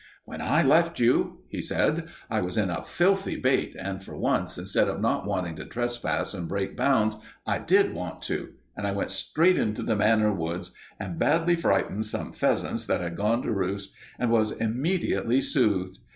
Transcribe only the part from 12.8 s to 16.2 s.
that had gone to roost, and was immediately soothed.